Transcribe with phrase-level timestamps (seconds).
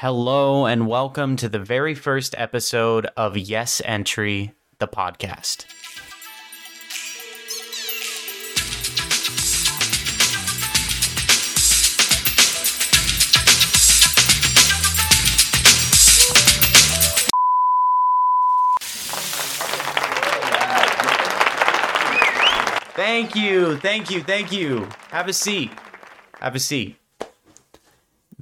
[0.00, 5.64] Hello, and welcome to the very first episode of Yes Entry, the podcast.
[22.94, 24.88] Thank you, thank you, thank you.
[25.10, 25.72] Have a seat.
[26.40, 26.97] Have a seat.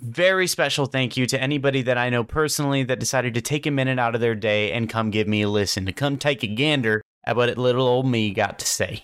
[0.07, 3.73] Very special thank you to anybody that I know personally that decided to take a
[3.73, 6.47] minute out of their day and come give me a listen, to come take a
[6.47, 9.03] gander at what little old me got to say.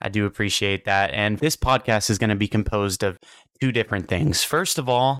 [0.00, 1.10] I do appreciate that.
[1.12, 3.18] And this podcast is going to be composed of
[3.60, 4.44] two different things.
[4.44, 5.18] First of all,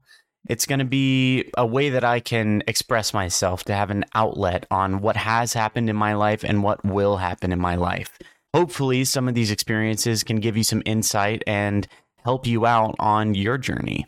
[0.49, 4.67] it's going to be a way that I can express myself to have an outlet
[4.71, 8.17] on what has happened in my life and what will happen in my life.
[8.55, 11.89] Hopefully, some of these experiences can give you some insight and
[12.25, 14.07] help you out on your journey.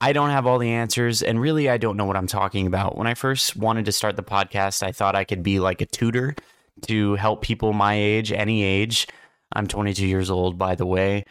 [0.00, 2.96] I don't have all the answers, and really, I don't know what I'm talking about.
[2.96, 5.86] When I first wanted to start the podcast, I thought I could be like a
[5.86, 6.34] tutor
[6.86, 9.06] to help people my age, any age.
[9.52, 11.24] I'm 22 years old, by the way,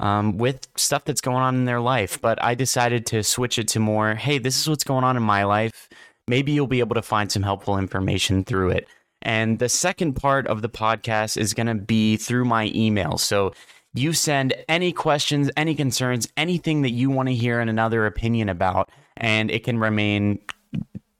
[0.00, 2.18] um, with stuff that's going on in their life.
[2.20, 5.22] But I decided to switch it to more hey, this is what's going on in
[5.22, 5.88] my life.
[6.26, 8.88] Maybe you'll be able to find some helpful information through it.
[9.22, 13.18] And the second part of the podcast is going to be through my email.
[13.18, 13.52] So
[13.98, 18.48] you send any questions, any concerns, anything that you want to hear and another opinion
[18.48, 20.40] about, and it can remain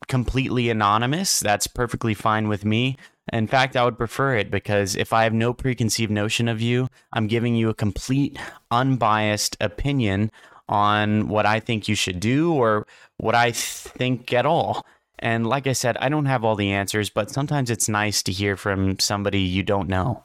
[0.07, 1.41] completely anonymous.
[1.41, 2.97] That's perfectly fine with me.
[3.33, 6.89] In fact, I would prefer it because if I have no preconceived notion of you,
[7.12, 8.39] I'm giving you a complete,
[8.71, 10.31] unbiased opinion
[10.69, 12.87] on what I think you should do or
[13.19, 14.84] what I think at all.
[15.19, 18.33] And like I said, I don't have all the answers, but sometimes it's nice to
[18.33, 20.23] hear from somebody you don't know.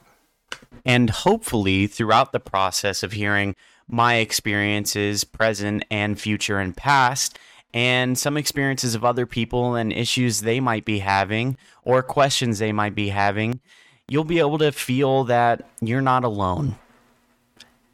[0.84, 3.56] And hopefully, throughout the process of hearing
[3.88, 7.38] my experiences, present and future and past,
[7.72, 12.72] and some experiences of other people and issues they might be having or questions they
[12.72, 13.60] might be having,
[14.08, 16.76] you'll be able to feel that you're not alone.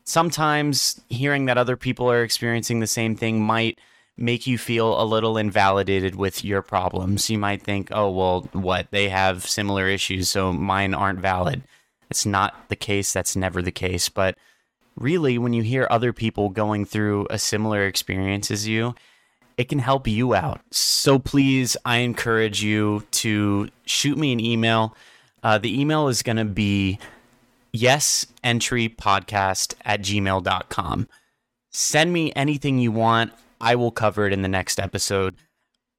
[0.04, 3.78] Sometimes hearing that other people are experiencing the same thing might
[4.16, 7.30] make you feel a little invalidated with your problems.
[7.30, 8.88] You might think, oh, well, what?
[8.90, 11.62] They have similar issues, so mine aren't valid.
[12.10, 13.12] It's not the case.
[13.12, 14.08] That's never the case.
[14.08, 14.36] But
[14.96, 18.94] really, when you hear other people going through a similar experience as you,
[19.56, 20.60] it can help you out.
[20.70, 24.96] So please, I encourage you to shoot me an email.
[25.42, 26.98] Uh, the email is going to be
[27.74, 31.08] yesentrypodcast at gmail.com.
[31.70, 33.32] Send me anything you want.
[33.60, 35.36] I will cover it in the next episode.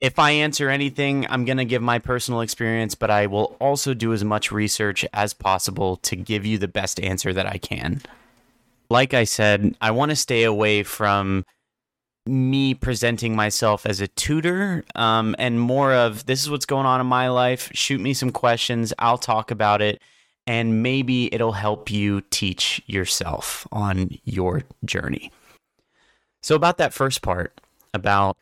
[0.01, 3.93] If I answer anything, I'm going to give my personal experience, but I will also
[3.93, 8.01] do as much research as possible to give you the best answer that I can.
[8.89, 11.45] Like I said, I want to stay away from
[12.25, 16.99] me presenting myself as a tutor um, and more of this is what's going on
[16.99, 17.69] in my life.
[17.73, 20.01] Shoot me some questions, I'll talk about it,
[20.47, 25.31] and maybe it'll help you teach yourself on your journey.
[26.41, 27.59] So, about that first part,
[27.93, 28.35] about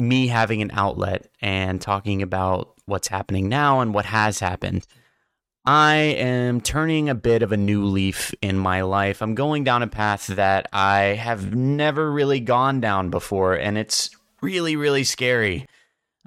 [0.00, 4.86] me having an outlet and talking about what's happening now and what has happened.
[5.64, 9.20] I am turning a bit of a new leaf in my life.
[9.20, 14.10] I'm going down a path that I have never really gone down before, and it's
[14.40, 15.66] really, really scary.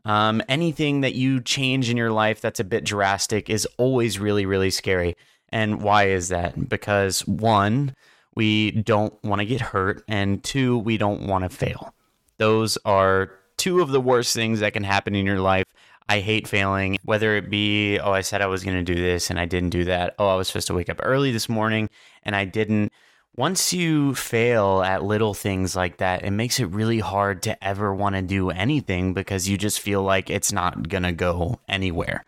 [0.06, 4.46] Um, anything that you change in your life that's a bit drastic is always really,
[4.46, 5.16] really scary.
[5.50, 6.70] And why is that?
[6.70, 7.96] Because one,
[8.36, 11.94] we don't want to get hurt, and two, we don't want to fail.
[12.38, 13.32] Those are
[13.64, 15.64] two of the worst things that can happen in your life.
[16.10, 19.30] I hate failing, whether it be, oh, I said I was going to do this
[19.30, 20.16] and I didn't do that.
[20.20, 21.90] Oh, I was supposed to wake up early this morning
[22.24, 22.92] and I didn't.
[23.38, 27.96] Once you fail at little things like that, it makes it really hard to ever
[27.96, 32.26] want to do anything because you just feel like it's not going to go anywhere.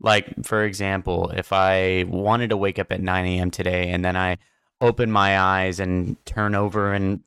[0.00, 3.52] Like, for example, if I wanted to wake up at 9 a.m.
[3.52, 4.38] today and then I
[4.80, 7.20] open my eyes and turn over and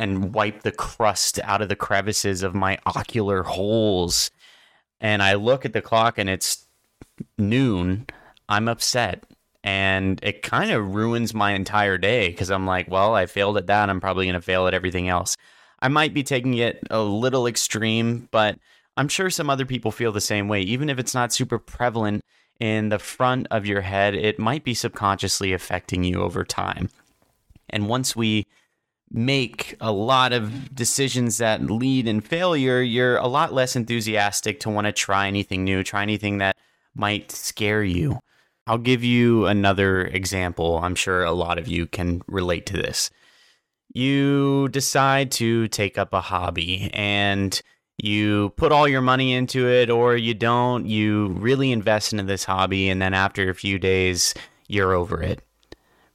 [0.00, 4.30] and wipe the crust out of the crevices of my ocular holes
[5.00, 6.66] and I look at the clock and it's
[7.38, 8.06] noon,
[8.48, 9.24] I'm upset.
[9.62, 13.66] And it kind of ruins my entire day because I'm like, well, I failed at
[13.66, 13.90] that.
[13.90, 15.36] I'm probably going to fail at everything else.
[15.80, 18.58] I might be taking it a little extreme, but
[18.96, 20.62] I'm sure some other people feel the same way.
[20.62, 22.22] Even if it's not super prevalent
[22.58, 26.90] in the front of your head, it might be subconsciously affecting you over time.
[27.68, 28.46] And once we
[29.12, 34.70] make a lot of decisions that lead in failure, you're a lot less enthusiastic to
[34.70, 36.56] want to try anything new, try anything that
[36.94, 38.20] might scare you.
[38.66, 40.78] I'll give you another example.
[40.78, 43.10] I'm sure a lot of you can relate to this.
[43.92, 47.60] You decide to take up a hobby and
[48.02, 50.86] You put all your money into it, or you don't.
[50.86, 54.32] You really invest into this hobby, and then after a few days,
[54.68, 55.42] you're over it.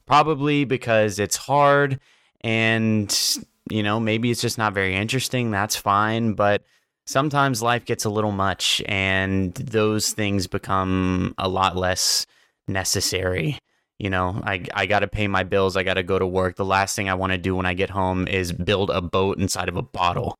[0.07, 1.99] Probably because it's hard
[2.45, 3.37] and,
[3.71, 5.49] you know, maybe it's just not very interesting.
[5.49, 6.33] That's fine.
[6.33, 6.63] But
[7.07, 12.27] sometimes life gets a little much, and those things become a lot less
[12.67, 13.57] necessary.
[13.97, 15.75] You know, I, I got to pay my bills.
[15.75, 16.55] I got to go to work.
[16.55, 19.39] The last thing I want to do when I get home is build a boat
[19.39, 20.37] inside of a bottle.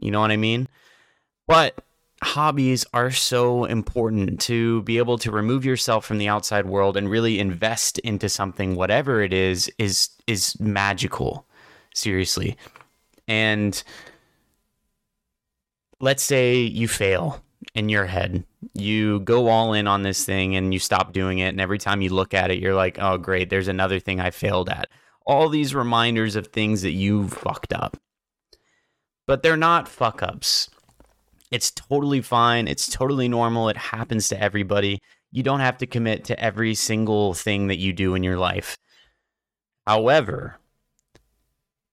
[0.00, 0.66] You know what I mean?
[1.46, 1.78] But
[2.24, 7.10] hobbies are so important to be able to remove yourself from the outside world and
[7.10, 11.46] really invest into something whatever it is is is magical
[11.94, 12.56] seriously.
[13.28, 13.80] And
[16.00, 17.42] let's say you fail
[17.74, 18.44] in your head.
[18.72, 22.00] You go all in on this thing and you stop doing it and every time
[22.00, 24.88] you look at it you're like oh great there's another thing i failed at.
[25.26, 27.98] All these reminders of things that you fucked up.
[29.26, 30.70] But they're not fuck ups
[31.54, 32.66] it's totally fine.
[32.66, 33.68] It's totally normal.
[33.68, 35.00] It happens to everybody.
[35.30, 38.76] You don't have to commit to every single thing that you do in your life.
[39.86, 40.56] However,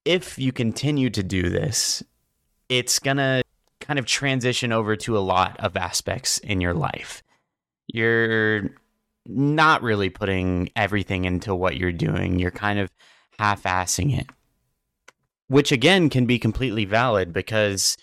[0.04, 2.02] if you continue to do this,
[2.70, 3.44] it's going to
[3.80, 7.22] kind of transition over to a lot of aspects in your life.
[7.86, 8.72] You're
[9.28, 12.90] not really putting everything into what you're doing, you're kind of
[13.38, 14.26] half assing it,
[15.50, 17.96] which again can be completely valid because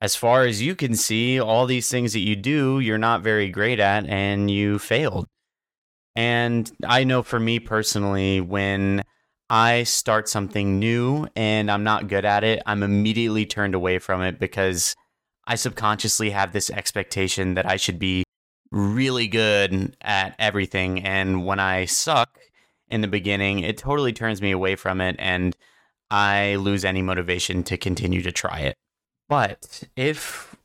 [0.00, 3.48] as far as you can see, all these things that you do, you're not very
[3.48, 5.26] great at and you failed.
[6.14, 9.04] And I know for me personally, when
[9.50, 14.22] I start something new and I'm not good at it, I'm immediately turned away from
[14.22, 14.94] it because
[15.46, 18.24] I subconsciously have this expectation that I should be
[18.70, 21.02] really good at everything.
[21.04, 22.38] And when I suck
[22.88, 25.56] in the beginning, it totally turns me away from it and
[26.10, 28.76] I lose any motivation to continue to try it.
[29.28, 30.56] But if,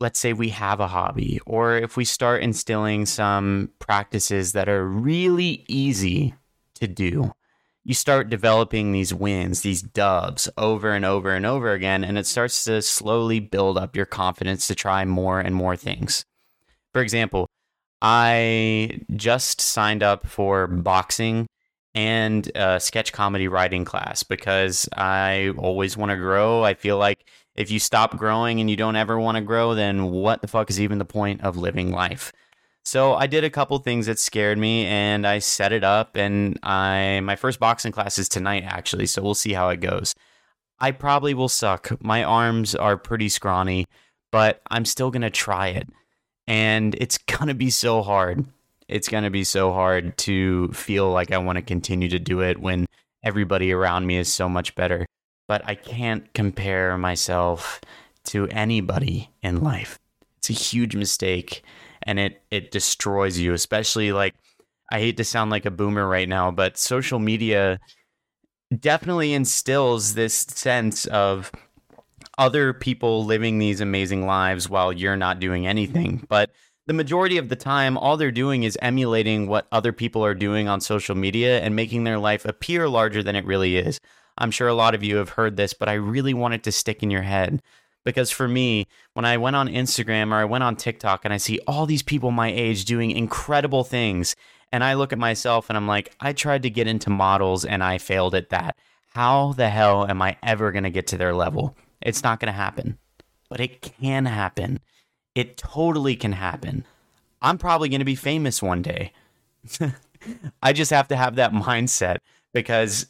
[0.00, 4.86] let's say, we have a hobby, or if we start instilling some practices that are
[4.86, 6.34] really easy
[6.74, 7.32] to do,
[7.84, 12.26] you start developing these wins, these dubs over and over and over again, and it
[12.26, 16.24] starts to slowly build up your confidence to try more and more things.
[16.92, 17.48] For example,
[18.00, 21.46] I just signed up for boxing
[21.94, 26.64] and sketch comedy writing class because I always want to grow.
[26.64, 30.10] I feel like if you stop growing and you don't ever want to grow, then
[30.10, 32.32] what the fuck is even the point of living life?
[32.84, 36.58] So I did a couple things that scared me and I set it up and
[36.62, 40.14] I my first boxing class is tonight actually, so we'll see how it goes.
[40.80, 41.92] I probably will suck.
[42.02, 43.86] My arms are pretty scrawny,
[44.32, 45.88] but I'm still going to try it.
[46.46, 48.44] And it's going to be so hard.
[48.88, 52.40] It's going to be so hard to feel like I want to continue to do
[52.40, 52.86] it when
[53.22, 55.06] everybody around me is so much better
[55.46, 57.80] but I can't compare myself
[58.26, 59.98] to anybody in life.
[60.38, 61.62] It's a huge mistake
[62.02, 64.34] and it it destroys you, especially like
[64.90, 67.80] I hate to sound like a boomer right now, but social media
[68.78, 71.50] definitely instills this sense of
[72.36, 76.26] other people living these amazing lives while you're not doing anything.
[76.28, 76.50] But
[76.86, 80.68] the majority of the time, all they're doing is emulating what other people are doing
[80.68, 84.00] on social media and making their life appear larger than it really is.
[84.36, 86.72] I'm sure a lot of you have heard this, but I really want it to
[86.72, 87.62] stick in your head.
[88.04, 91.38] Because for me, when I went on Instagram or I went on TikTok and I
[91.38, 94.36] see all these people my age doing incredible things,
[94.70, 97.82] and I look at myself and I'm like, I tried to get into models and
[97.82, 98.76] I failed at that.
[99.14, 101.76] How the hell am I ever going to get to their level?
[102.02, 102.98] It's not going to happen,
[103.48, 104.80] but it can happen.
[105.34, 106.84] It totally can happen.
[107.42, 109.12] I'm probably going to be famous one day.
[110.62, 112.18] I just have to have that mindset
[112.52, 113.06] because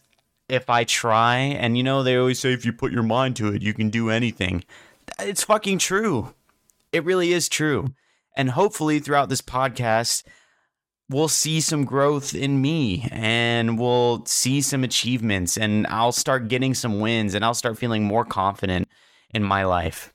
[0.48, 3.48] if I try, and you know, they always say if you put your mind to
[3.48, 4.64] it, you can do anything.
[5.18, 6.34] It's fucking true.
[6.92, 7.94] It really is true.
[8.36, 10.24] And hopefully, throughout this podcast,
[11.08, 16.74] we'll see some growth in me and we'll see some achievements, and I'll start getting
[16.74, 18.88] some wins, and I'll start feeling more confident
[19.32, 20.13] in my life.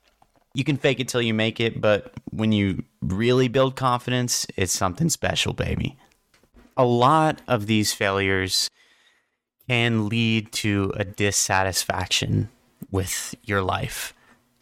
[0.54, 4.72] You can fake it till you make it, but when you really build confidence, it's
[4.72, 5.96] something special, baby.
[6.76, 8.68] A lot of these failures
[9.68, 12.48] can lead to a dissatisfaction
[12.90, 14.12] with your life.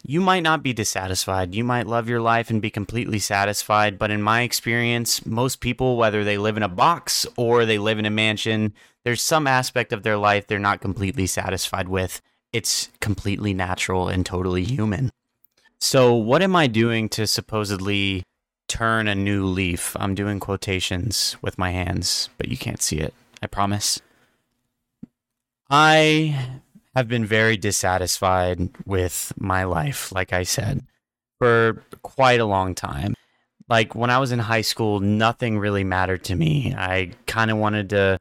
[0.03, 1.55] You might not be dissatisfied.
[1.55, 3.97] You might love your life and be completely satisfied.
[3.97, 7.99] But in my experience, most people, whether they live in a box or they live
[7.99, 12.21] in a mansion, there's some aspect of their life they're not completely satisfied with.
[12.53, 15.11] It's completely natural and totally human.
[15.81, 18.23] So, what am I doing to supposedly
[18.67, 19.95] turn a new leaf?
[19.97, 23.13] I'm doing quotations with my hands, but you can't see it.
[23.41, 24.01] I promise.
[25.69, 26.59] I
[26.95, 30.85] have been very dissatisfied with my life, like I said,
[31.37, 33.13] for quite a long time.
[33.69, 36.75] Like when I was in high school, nothing really mattered to me.
[36.77, 38.19] I kind of wanted to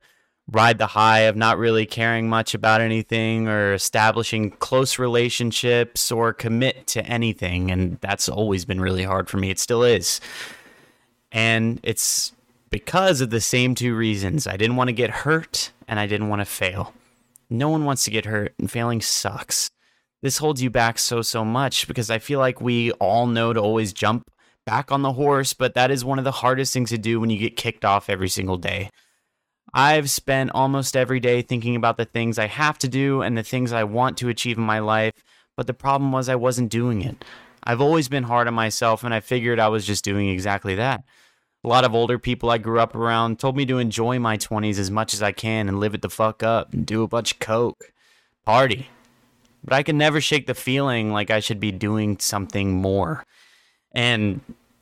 [0.51, 6.33] ride the high of not really caring much about anything or establishing close relationships or
[6.33, 7.71] commit to anything.
[7.71, 9.51] And that's always been really hard for me.
[9.51, 10.21] It still is.
[11.31, 12.33] And it's
[12.71, 14.47] because of the same two reasons.
[14.47, 16.95] I didn't want to get hurt and I didn't want to fail.
[17.51, 19.71] No one wants to get hurt, and failing sucks.
[20.21, 23.61] This holds you back so, so much because I feel like we all know to
[23.61, 24.31] always jump
[24.67, 27.31] back on the horse, but that is one of the hardest things to do when
[27.31, 28.91] you get kicked off every single day.
[29.75, 33.43] I've spent almost every day thinking about the things I have to do and the
[33.43, 35.13] things I want to achieve in my life,
[35.57, 37.25] but the problem was I wasn't doing it.
[37.65, 41.05] I've always been hard on myself, and I figured I was just doing exactly that.
[41.65, 44.79] A lot of older people I grew up around told me to enjoy my 20s
[44.79, 47.33] as much as I can and live it the fuck up and do a bunch
[47.33, 47.93] of coke,
[48.47, 48.89] party.
[49.65, 53.25] But I can never shake the feeling like I should be doing something more.
[53.93, 54.41] And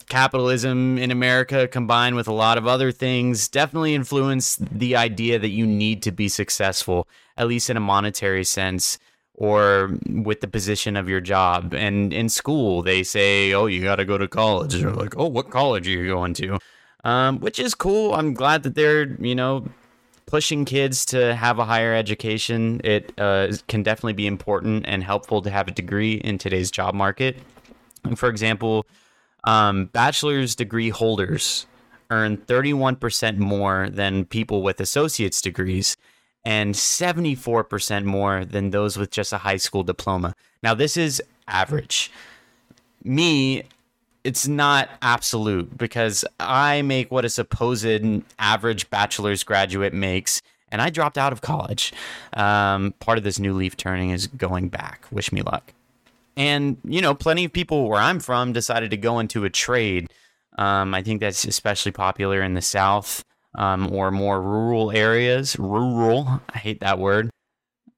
[0.08, 5.48] capitalism in America combined with a lot of other things definitely influence the idea that
[5.48, 8.98] you need to be successful, at least in a monetary sense
[9.34, 11.74] or with the position of your job.
[11.74, 14.74] And in school, they say, oh, you got to go to college.
[14.74, 16.58] They're like, oh, what college are you going to?
[17.04, 18.14] Um, which is cool.
[18.14, 19.66] I'm glad that they're, you know,
[20.26, 22.80] pushing kids to have a higher education.
[22.82, 26.94] It uh, can definitely be important and helpful to have a degree in today's job
[26.94, 27.36] market.
[28.16, 28.86] For example,
[29.46, 31.66] um, bachelor's degree holders
[32.10, 35.96] earn 31% more than people with associate's degrees
[36.44, 40.34] and 74% more than those with just a high school diploma.
[40.62, 42.10] Now, this is average.
[43.02, 43.64] Me,
[44.22, 50.90] it's not absolute because I make what a supposed average bachelor's graduate makes, and I
[50.90, 51.92] dropped out of college.
[52.34, 55.04] Um, part of this new leaf turning is going back.
[55.10, 55.72] Wish me luck.
[56.36, 60.10] And, you know, plenty of people where I'm from decided to go into a trade.
[60.58, 63.24] Um, I think that's especially popular in the South
[63.54, 65.58] um, or more rural areas.
[65.58, 67.30] Rural, I hate that word.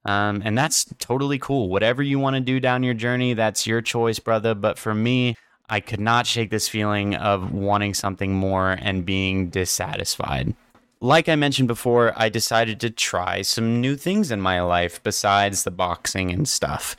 [0.05, 1.69] Um, and that's totally cool.
[1.69, 4.55] Whatever you want to do down your journey, that's your choice, brother.
[4.55, 5.37] But for me,
[5.69, 10.55] I could not shake this feeling of wanting something more and being dissatisfied.
[11.01, 15.65] Like I mentioned before, I decided to try some new things in my life besides
[15.65, 16.97] the boxing and stuff.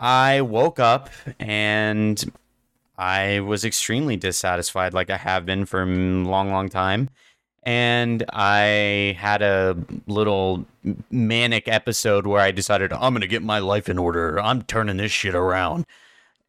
[0.00, 2.32] I woke up and
[2.96, 7.10] I was extremely dissatisfied, like I have been for a long, long time.
[7.62, 9.76] And I had a
[10.06, 10.64] little
[11.10, 14.40] manic episode where I decided, I'm going to get my life in order.
[14.40, 15.84] I'm turning this shit around.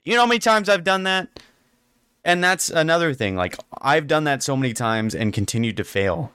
[0.05, 1.41] You know how many times I've done that?
[2.23, 3.35] And that's another thing.
[3.35, 6.31] Like, I've done that so many times and continued to fail.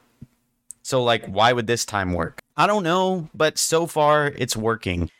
[0.82, 2.40] So, like, why would this time work?
[2.56, 5.10] I don't know, but so far it's working.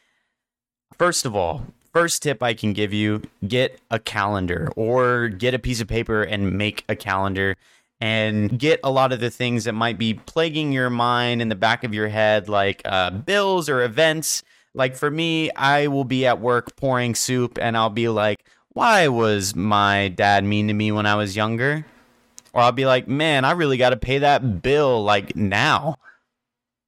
[0.99, 5.59] First of all, first tip I can give you get a calendar or get a
[5.59, 7.57] piece of paper and make a calendar
[8.03, 11.55] and get a lot of the things that might be plaguing your mind in the
[11.55, 14.43] back of your head, like uh, bills or events.
[14.75, 19.09] Like for me, I will be at work pouring soup and I'll be like, why
[19.09, 21.87] was my dad mean to me when I was younger?
[22.53, 25.97] Or I'll be like, man, I really got to pay that bill like now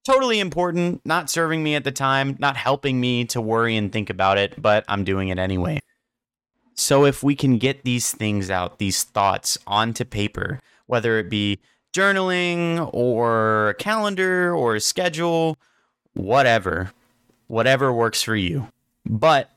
[0.08, 4.08] totally important, not serving me at the time, not helping me to worry and think
[4.08, 5.80] about it, but I'm doing it anyway.
[6.74, 11.58] So if we can get these things out, these thoughts onto paper, whether it be
[11.92, 15.58] journaling or a calendar or a schedule,
[16.14, 16.90] whatever,
[17.48, 18.68] whatever works for you.
[19.04, 19.50] But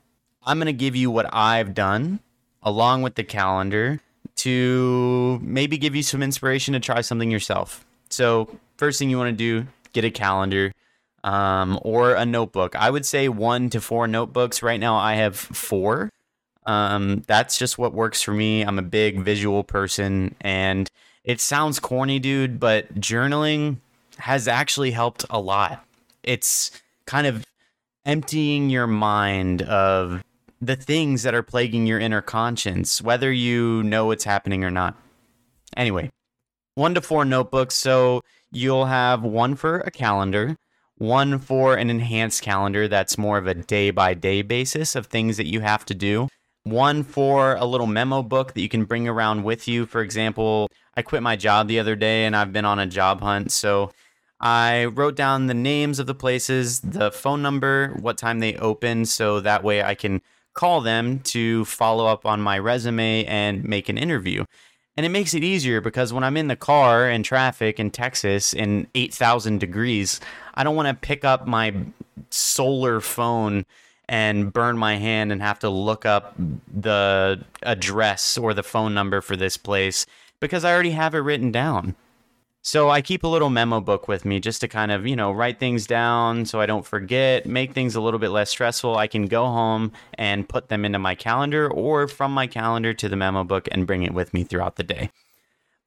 [0.44, 2.20] I'm going to give you what I've done
[2.62, 4.00] along with the calendar
[4.36, 7.86] to maybe give you some inspiration to try something yourself.
[8.10, 10.72] So, first thing you want to do, get a calendar
[11.24, 12.74] um, or a notebook.
[12.76, 14.62] I would say one to four notebooks.
[14.62, 16.10] Right now, I have four.
[16.64, 18.62] Um, that's just what works for me.
[18.62, 20.90] I'm a big visual person, and
[21.24, 23.78] it sounds corny, dude, but journaling
[24.18, 25.84] has actually helped a lot.
[26.22, 26.70] It's
[27.06, 27.44] kind of
[28.04, 30.22] emptying your mind of
[30.60, 34.96] the things that are plaguing your inner conscience, whether you know what's happening or not.
[35.76, 36.10] Anyway,
[36.74, 37.74] one to four notebooks.
[37.74, 38.22] So
[38.52, 40.56] you'll have one for a calendar,
[40.98, 45.36] one for an enhanced calendar that's more of a day by day basis of things
[45.38, 46.28] that you have to do,
[46.64, 49.86] one for a little memo book that you can bring around with you.
[49.86, 53.20] For example, I quit my job the other day and I've been on a job
[53.20, 53.50] hunt.
[53.50, 53.90] So
[54.40, 59.06] I wrote down the names of the places, the phone number, what time they open,
[59.06, 60.20] so that way I can
[60.54, 64.44] call them to follow up on my resume and make an interview.
[64.96, 68.52] And it makes it easier because when I'm in the car in traffic in Texas
[68.52, 70.20] in 8,000 degrees,
[70.54, 71.74] I don't want to pick up my
[72.30, 73.64] solar phone
[74.08, 79.22] and burn my hand and have to look up the address or the phone number
[79.22, 80.04] for this place
[80.40, 81.94] because I already have it written down.
[82.64, 85.32] So I keep a little memo book with me just to kind of, you know,
[85.32, 88.96] write things down so I don't forget, make things a little bit less stressful.
[88.96, 93.08] I can go home and put them into my calendar or from my calendar to
[93.08, 95.10] the memo book and bring it with me throughout the day.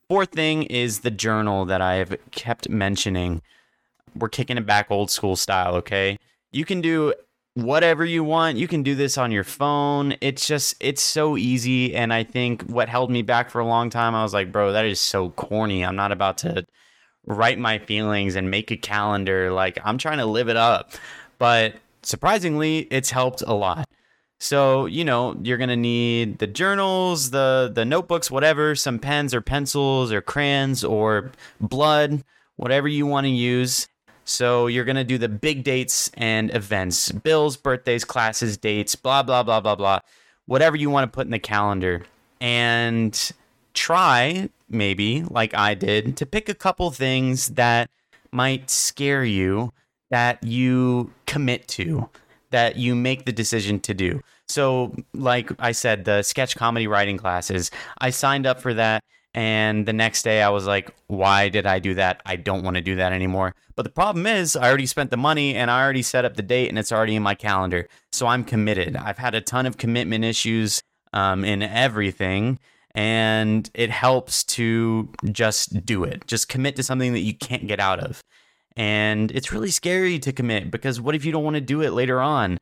[0.09, 3.41] Fourth thing is the journal that I've kept mentioning.
[4.13, 6.19] We're kicking it back old school style, okay?
[6.51, 7.13] You can do
[7.55, 8.57] whatever you want.
[8.57, 10.15] You can do this on your phone.
[10.21, 11.95] It's just, it's so easy.
[11.95, 14.73] And I think what held me back for a long time, I was like, bro,
[14.73, 15.83] that is so corny.
[15.83, 16.65] I'm not about to
[17.25, 19.51] write my feelings and make a calendar.
[19.51, 20.91] Like, I'm trying to live it up.
[21.39, 23.87] But surprisingly, it's helped a lot.
[24.39, 29.33] So, you know, you're going to need the journals, the the notebooks, whatever, some pens
[29.33, 31.31] or pencils or crayons or
[31.61, 32.23] blood,
[32.57, 33.87] whatever you want to use.
[34.25, 39.23] So you're going to do the big dates and events, bills, birthdays, classes, dates, blah,
[39.23, 39.99] blah, blah, blah, blah,
[40.47, 42.03] whatever you want to put in the calendar.
[42.41, 43.31] And
[43.73, 47.89] try, maybe, like I did, to pick a couple things that
[48.31, 49.71] might scare you
[50.09, 52.09] that you commit to,
[52.49, 54.21] that you make the decision to do.
[54.47, 59.03] So, like I said, the sketch comedy writing classes, I signed up for that
[59.35, 62.21] and the next day I was like, why did I do that?
[62.25, 63.53] I don't want to do that anymore.
[63.75, 66.41] But the problem is, I already spent the money and I already set up the
[66.41, 67.89] date and it's already in my calendar.
[68.13, 68.95] So I'm committed.
[68.95, 72.59] I've had a ton of commitment issues um, in everything.
[72.95, 77.81] And it helps to just do it, just commit to something that you can't get
[77.81, 78.23] out of.
[78.77, 81.91] And it's really scary to commit because what if you don't want to do it
[81.91, 82.57] later on?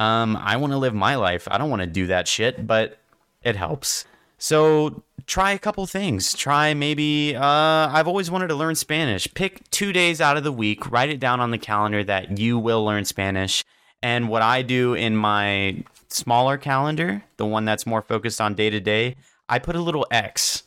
[0.00, 1.46] Um, I want to live my life.
[1.48, 2.98] I don't want to do that shit, but
[3.44, 4.06] it helps.
[4.38, 6.34] So try a couple things.
[6.34, 9.32] Try maybe, uh, I've always wanted to learn Spanish.
[9.34, 12.58] Pick two days out of the week, write it down on the calendar that you
[12.58, 13.64] will learn Spanish.
[14.02, 18.70] And what I do in my smaller calendar, the one that's more focused on day
[18.70, 19.16] to day,
[19.48, 20.62] I put a little X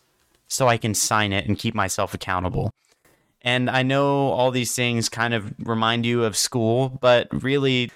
[0.48, 2.72] so I can sign it and keep myself accountable.
[3.42, 7.92] And I know all these things kind of remind you of school, but really,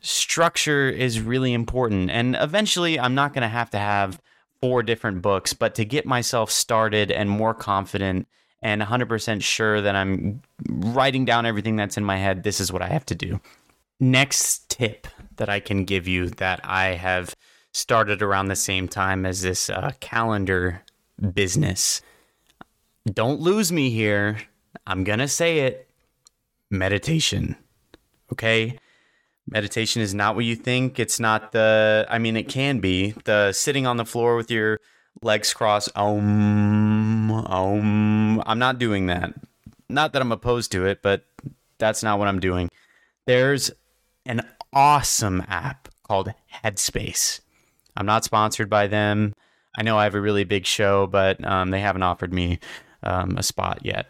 [0.00, 2.10] structure is really important.
[2.10, 4.18] And eventually, I'm not going to have to have
[4.60, 8.26] four different books, but to get myself started and more confident
[8.62, 12.82] and 100% sure that I'm writing down everything that's in my head, this is what
[12.82, 13.40] I have to do.
[14.00, 17.34] Next tip that I can give you that I have
[17.72, 20.82] started around the same time as this uh, calendar
[21.32, 22.02] business.
[23.06, 24.38] Don't lose me here.
[24.86, 25.88] I'm going to say it
[26.70, 27.56] meditation.
[28.32, 28.78] Okay?
[29.50, 30.98] Meditation is not what you think.
[30.98, 34.78] It's not the, I mean, it can be the sitting on the floor with your
[35.22, 35.90] legs crossed.
[35.96, 38.42] Om, om.
[38.46, 39.34] I'm not doing that.
[39.88, 41.24] Not that I'm opposed to it, but
[41.78, 42.68] that's not what I'm doing.
[43.26, 43.70] There's
[44.26, 46.32] an awesome app called
[46.64, 47.40] Headspace.
[47.96, 49.34] I'm not sponsored by them.
[49.76, 52.58] I know I have a really big show, but um, they haven't offered me
[53.02, 54.06] um, a spot yet.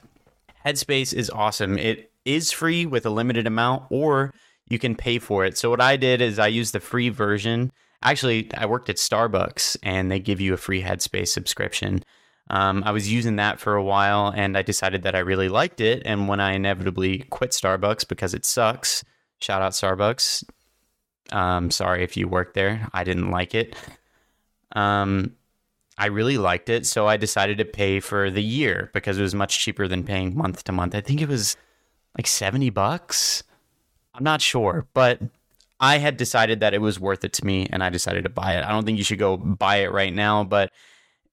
[0.65, 1.79] Headspace is awesome.
[1.79, 4.35] It is free with a limited amount, or
[4.69, 5.57] you can pay for it.
[5.57, 7.73] So what I did is I used the free version.
[8.03, 12.05] Actually, I worked at Starbucks and they give you a free Headspace subscription.
[12.51, 15.81] Um, I was using that for a while and I decided that I really liked
[15.81, 16.03] it.
[16.05, 19.05] And when I inevitably quit Starbucks because it sucks,
[19.41, 20.45] shout out Starbucks.
[21.31, 22.89] Um, sorry if you work there.
[22.93, 23.77] I didn't like it.
[24.73, 25.35] Um,
[25.99, 29.35] I really liked it, so I decided to pay for the year because it was
[29.35, 30.95] much cheaper than paying month to month.
[30.95, 31.57] I think it was
[32.17, 33.43] like 70 bucks.
[34.19, 35.21] I'm not sure, but
[35.79, 38.55] I had decided that it was worth it to me and I decided to buy
[38.55, 38.65] it.
[38.65, 40.73] I don't think you should go buy it right now, but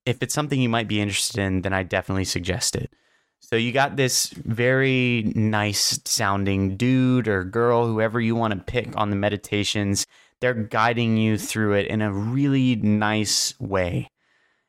[0.05, 2.93] if it's something you might be interested in, then I definitely suggest it.
[3.39, 8.95] So you got this very nice sounding dude or girl, whoever you want to pick
[8.95, 10.05] on the meditations.
[10.41, 14.09] They're guiding you through it in a really nice way,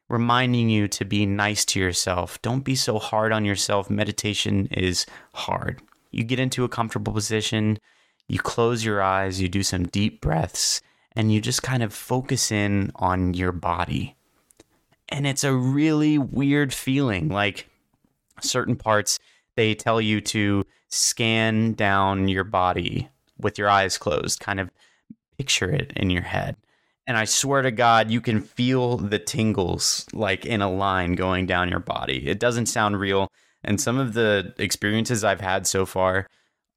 [0.09, 2.41] reminding you to be nice to yourself.
[2.41, 3.91] Don't be so hard on yourself.
[3.91, 5.83] Meditation is hard.
[6.13, 7.79] You get into a comfortable position
[8.29, 10.81] you close your eyes, you do some deep breaths,
[11.15, 14.17] and you just kind of focus in on your body.
[15.09, 17.29] And it's a really weird feeling.
[17.29, 17.69] Like
[18.41, 19.19] certain parts,
[19.55, 23.09] they tell you to scan down your body
[23.39, 24.71] with your eyes closed, kind of
[25.39, 26.57] picture it in your head.
[27.07, 31.47] And I swear to God, you can feel the tingles like in a line going
[31.47, 32.27] down your body.
[32.27, 33.29] It doesn't sound real.
[33.63, 36.27] And some of the experiences I've had so far,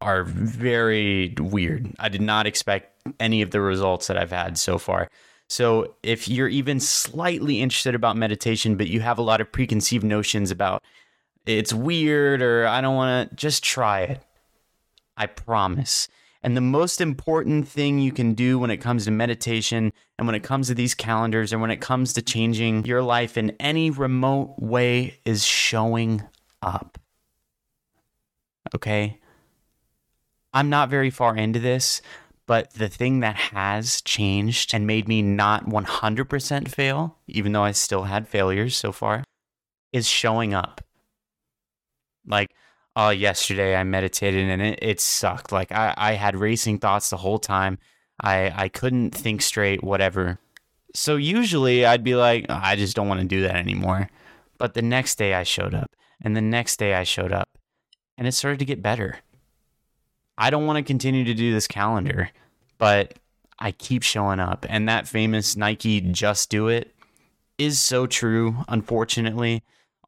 [0.01, 1.91] are very weird.
[1.99, 5.09] I did not expect any of the results that I've had so far.
[5.47, 10.03] So if you're even slightly interested about meditation, but you have a lot of preconceived
[10.03, 10.83] notions about
[11.45, 14.21] it's weird or I don't want to, just try it.
[15.17, 16.07] I promise.
[16.43, 20.35] And the most important thing you can do when it comes to meditation and when
[20.35, 23.89] it comes to these calendars and when it comes to changing your life in any
[23.89, 26.23] remote way is showing
[26.61, 26.97] up.
[28.73, 29.19] Okay?
[30.53, 32.01] I'm not very far into this,
[32.47, 37.71] but the thing that has changed and made me not 100% fail, even though I
[37.71, 39.23] still had failures so far,
[39.93, 40.81] is showing up.
[42.25, 42.53] Like,
[42.95, 45.51] oh, yesterday I meditated and it, it sucked.
[45.51, 47.77] Like, I, I had racing thoughts the whole time.
[48.21, 50.39] I, I couldn't think straight, whatever.
[50.95, 54.09] So usually I'd be like, oh, I just don't want to do that anymore.
[54.57, 57.49] But the next day I showed up, and the next day I showed up,
[58.17, 59.19] and it started to get better.
[60.39, 62.31] I don't want to continue to do this calendar,
[62.77, 63.19] but
[63.59, 64.65] I keep showing up.
[64.69, 66.95] And that famous Nike just do it
[67.57, 69.63] is so true, unfortunately.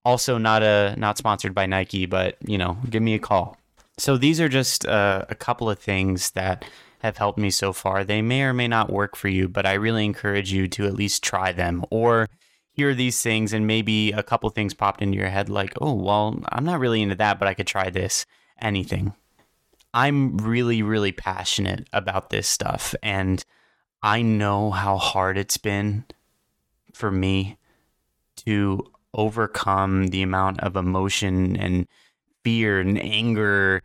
[0.06, 3.58] Also not a not sponsored by Nike, but you know, give me a call.
[3.98, 6.66] So these are just uh, a couple of things that
[7.00, 8.04] have helped me so far.
[8.04, 10.94] They may or may not work for you, but I really encourage you to at
[10.94, 12.30] least try them or
[12.72, 16.40] hear these things and maybe a couple things popped into your head like, "Oh, well,
[16.50, 18.26] I'm not really into that, but I could try this."
[18.62, 19.14] Anything.
[19.94, 22.96] I'm really, really passionate about this stuff.
[23.04, 23.44] And
[24.02, 26.06] I know how hard it's been
[26.94, 27.58] for me
[28.46, 31.88] to overcome the amount of emotion and
[32.44, 33.84] fear and anger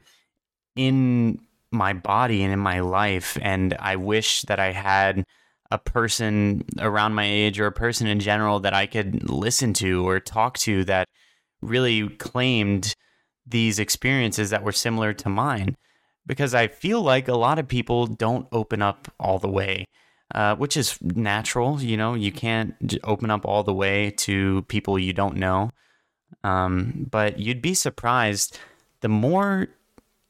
[0.77, 1.41] in
[1.71, 3.37] my body and in my life.
[3.43, 5.25] And I wish that I had
[5.71, 10.09] a person around my age or a person in general that I could listen to
[10.09, 11.09] or talk to that
[11.61, 12.95] really claimed
[13.45, 15.77] these experiences that were similar to mine
[16.27, 19.87] because I feel like a lot of people don't open up all the way,
[20.35, 21.81] uh, which is natural.
[21.81, 25.71] You know, you can't open up all the way to people you don't know.
[26.43, 28.59] Um, but you'd be surprised
[29.01, 29.69] the more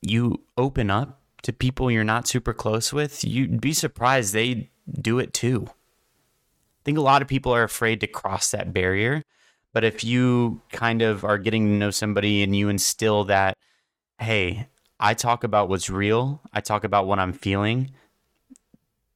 [0.03, 5.19] you open up to people you're not super close with, you'd be surprised they do
[5.19, 5.67] it too.
[5.69, 9.23] I think a lot of people are afraid to cross that barrier.
[9.73, 13.57] But if you kind of are getting to know somebody and you instill that,
[14.19, 16.41] hey, I talk about what's real.
[16.53, 17.91] I talk about what I'm feeling.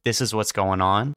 [0.04, 1.14] This is what's going on.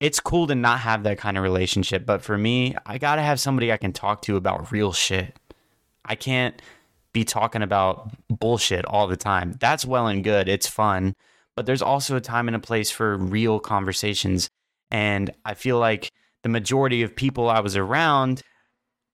[0.00, 3.22] It's cool to not have that kind of relationship, but for me, I got to
[3.22, 5.38] have somebody I can talk to about real shit.
[6.04, 6.60] I can't
[7.12, 9.54] be talking about bullshit all the time.
[9.60, 10.48] That's well and good.
[10.48, 11.14] It's fun,
[11.56, 14.50] but there's also a time and a place for real conversations.
[14.90, 16.10] And I feel like
[16.42, 18.42] the majority of people I was around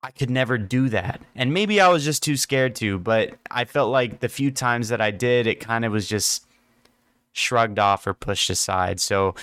[0.02, 1.20] I could never do that.
[1.34, 4.88] And maybe I was just too scared to, but I felt like the few times
[4.88, 6.46] that I did, it kind of was just
[7.32, 8.98] shrugged off or pushed aside.
[8.98, 9.34] So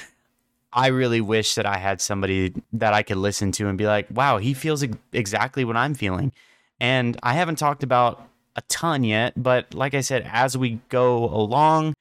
[0.73, 4.07] I really wish that I had somebody that I could listen to and be like,
[4.09, 6.31] wow, he feels exactly what I'm feeling.
[6.79, 11.25] And I haven't talked about a ton yet, but like I said, as we go
[11.25, 11.93] along,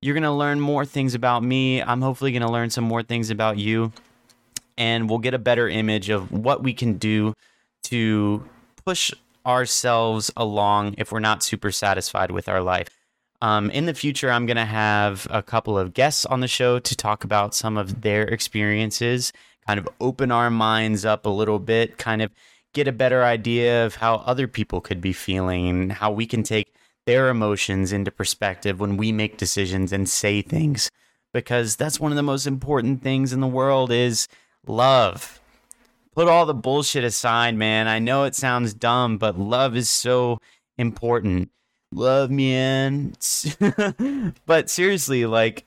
[0.00, 1.82] you're going to learn more things about me.
[1.82, 3.92] I'm hopefully going to learn some more things about you.
[4.78, 7.34] And we'll get a better image of what we can do
[7.84, 8.44] to
[8.84, 9.12] push
[9.44, 12.88] ourselves along if we're not super satisfied with our life.
[13.42, 16.78] Um, in the future, I'm going to have a couple of guests on the show
[16.78, 19.32] to talk about some of their experiences,
[19.66, 22.30] kind of open our minds up a little bit, kind of
[22.74, 26.42] get a better idea of how other people could be feeling and how we can
[26.42, 26.74] take
[27.06, 30.90] their emotions into perspective when we make decisions and say things
[31.32, 34.28] because that's one of the most important things in the world is
[34.66, 35.39] love
[36.14, 37.88] put all the bullshit aside, man.
[37.88, 40.40] I know it sounds dumb, but love is so
[40.78, 41.50] important.
[41.92, 43.14] Love me in.
[44.46, 45.66] but seriously, like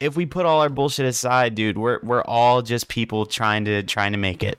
[0.00, 3.82] if we put all our bullshit aside, dude, we're we're all just people trying to
[3.82, 4.58] trying to make it.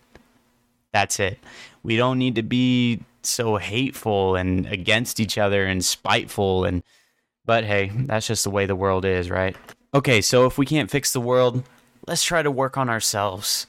[0.93, 1.37] That's it.
[1.83, 6.81] We don't need to be so hateful and against each other and spiteful and
[7.45, 9.55] but hey, that's just the way the world is, right?
[9.93, 11.63] Okay, so if we can't fix the world,
[12.05, 13.67] let's try to work on ourselves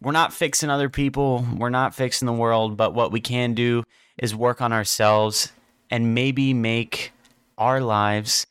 [0.00, 3.84] we're not fixing other people, we're not fixing the world, but what we can do
[4.16, 5.52] is work on ourselves
[5.90, 7.12] and maybe make
[7.56, 8.46] our lives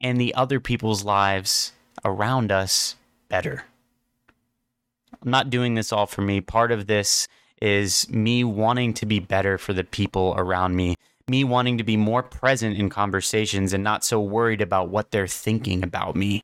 [0.00, 1.72] and the other people's lives
[2.04, 2.96] around us
[3.28, 3.64] better.
[5.22, 6.40] I'm not doing this all for me.
[6.40, 7.28] Part of this
[7.60, 10.96] is me wanting to be better for the people around me,
[11.28, 15.28] me wanting to be more present in conversations and not so worried about what they're
[15.28, 16.42] thinking about me.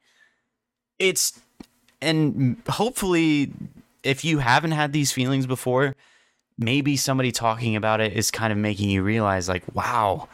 [1.01, 1.41] It's
[2.01, 3.51] and hopefully
[4.03, 5.97] if you haven't had these feelings before,
[6.59, 10.29] maybe somebody talking about it is kind of making you realize, like, wow,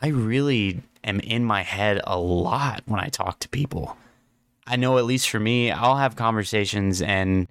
[0.00, 3.96] I really am in my head a lot when I talk to people.
[4.66, 7.48] I know at least for me, I'll have conversations and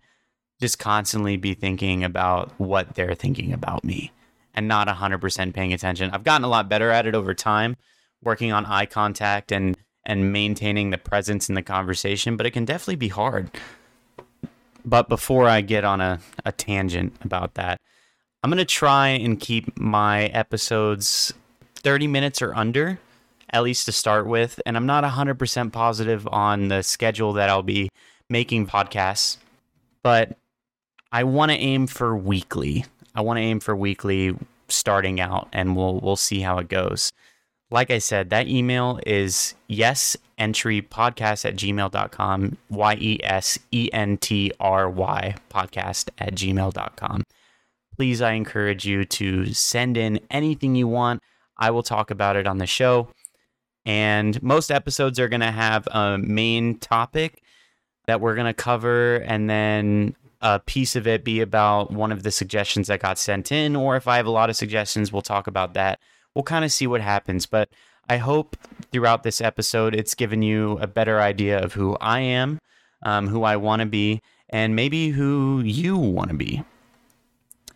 [0.59, 4.11] just constantly be thinking about what they're thinking about me
[4.53, 6.11] and not 100% paying attention.
[6.11, 7.75] I've gotten a lot better at it over time,
[8.21, 12.63] working on eye contact and and maintaining the presence in the conversation, but it can
[12.63, 13.49] definitely be hard.
[14.85, 17.81] But before I get on a, a tangent about that,
[18.43, 21.33] I'm going to try and keep my episodes
[21.77, 22.99] 30 minutes or under,
[23.49, 24.61] at least to start with.
[24.65, 27.89] And I'm not 100% positive on the schedule that I'll be
[28.29, 29.37] making podcasts,
[30.03, 30.37] but
[31.11, 32.85] I want to aim for weekly.
[33.15, 34.35] I want to aim for weekly
[34.67, 37.13] starting out, and we'll we'll see how it goes.
[37.71, 43.89] Like I said, that email is yes entry podcast at gmail.com, Y E S E
[43.91, 47.23] N T R Y podcast at gmail.com.
[47.97, 51.21] Please, I encourage you to send in anything you want.
[51.57, 53.09] I will talk about it on the show.
[53.85, 57.41] And most episodes are going to have a main topic
[58.07, 62.23] that we're going to cover, and then a piece of it be about one of
[62.23, 65.21] the suggestions that got sent in, or if I have a lot of suggestions, we'll
[65.21, 65.99] talk about that.
[66.35, 67.45] We'll kind of see what happens.
[67.45, 67.69] But
[68.07, 68.55] I hope
[68.91, 72.59] throughout this episode, it's given you a better idea of who I am,
[73.01, 76.63] um, who I want to be, and maybe who you want to be.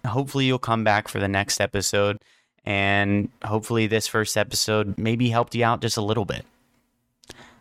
[0.05, 2.19] Hopefully, you'll come back for the next episode,
[2.63, 6.45] and hopefully, this first episode maybe helped you out just a little bit.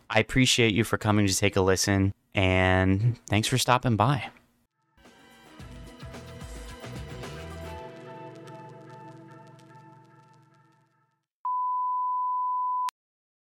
[0.09, 4.29] I appreciate you for coming to take a listen, and thanks for stopping by.